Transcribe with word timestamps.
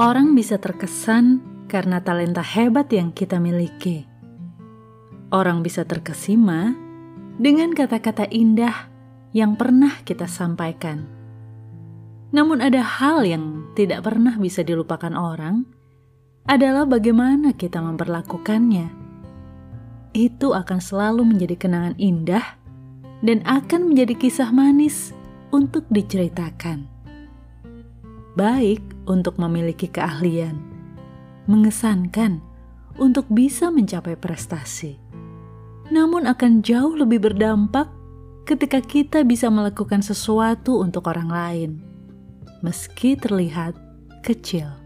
Orang 0.00 0.32
bisa 0.32 0.56
terkesan 0.56 1.44
karena 1.68 2.00
talenta 2.00 2.40
hebat 2.40 2.88
yang 2.88 3.12
kita 3.12 3.36
miliki. 3.36 4.08
Orang 5.28 5.60
bisa 5.60 5.84
terkesima 5.84 6.72
dengan 7.36 7.76
kata-kata 7.76 8.24
indah 8.32 8.88
yang 9.36 9.60
pernah 9.60 10.00
kita 10.00 10.24
sampaikan. 10.24 11.04
Namun, 12.32 12.64
ada 12.64 12.80
hal 12.80 13.28
yang 13.28 13.68
tidak 13.76 14.08
pernah 14.08 14.40
bisa 14.40 14.64
dilupakan 14.64 15.12
orang 15.12 15.68
adalah 16.48 16.88
bagaimana 16.88 17.52
kita 17.52 17.84
memperlakukannya. 17.84 18.88
Itu 20.16 20.56
akan 20.56 20.80
selalu 20.80 21.28
menjadi 21.28 21.60
kenangan 21.60 22.00
indah 22.00 22.56
dan 23.20 23.44
akan 23.44 23.92
menjadi 23.92 24.16
kisah 24.16 24.48
manis 24.48 25.12
untuk 25.52 25.84
diceritakan. 25.92 26.88
Baik 28.32 28.89
untuk 29.04 29.36
memiliki 29.36 29.86
keahlian, 29.88 30.56
mengesankan 31.44 32.40
untuk 32.96 33.28
bisa 33.28 33.68
mencapai 33.68 34.16
prestasi. 34.16 34.96
Namun 35.92 36.24
akan 36.24 36.64
jauh 36.64 36.94
lebih 36.96 37.20
berdampak 37.20 37.90
ketika 38.48 38.80
kita 38.80 39.22
bisa 39.26 39.52
melakukan 39.52 40.00
sesuatu 40.00 40.80
untuk 40.80 41.06
orang 41.10 41.28
lain, 41.28 41.70
meski 42.64 43.14
terlihat 43.14 43.76
kecil. 44.24 44.79